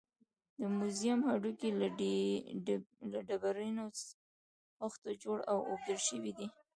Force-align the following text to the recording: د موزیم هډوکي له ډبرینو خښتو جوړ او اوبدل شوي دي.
د 0.59 0.61
موزیم 0.77 1.19
هډوکي 1.29 1.69
له 1.79 3.19
ډبرینو 3.27 3.83
خښتو 4.79 5.09
جوړ 5.23 5.37
او 5.51 5.57
اوبدل 5.69 5.99
شوي 6.09 6.31
دي. 6.37 6.47